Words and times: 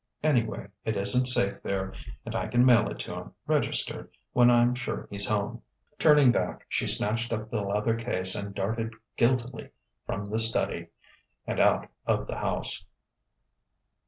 "Anyway, 0.23 0.65
it 0.83 0.97
isn't 0.97 1.27
safe, 1.27 1.61
there. 1.61 1.93
And 2.25 2.35
I 2.35 2.47
can 2.47 2.65
mail 2.65 2.89
it 2.89 2.97
to 3.01 3.13
him, 3.13 3.33
registered, 3.45 4.09
when 4.33 4.49
I'm 4.49 4.73
sure 4.73 5.07
he's 5.11 5.27
home." 5.27 5.61
Turning 5.99 6.31
back, 6.31 6.65
she 6.67 6.87
snatched 6.87 7.31
up 7.31 7.51
the 7.51 7.61
leather 7.61 7.95
case 7.95 8.33
and 8.33 8.55
darted 8.55 8.95
guiltily 9.15 9.69
from 10.07 10.25
the 10.25 10.39
study 10.39 10.87
and 11.45 11.59
out 11.59 11.87
of 12.07 12.25
the 12.25 12.37
house. 12.39 12.83